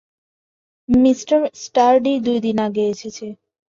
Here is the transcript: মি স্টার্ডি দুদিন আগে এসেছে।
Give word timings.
মি 0.89 1.11
স্টার্ডি 1.63 2.13
দুদিন 2.25 2.57
আগে 2.67 2.83
এসেছে। 2.93 3.27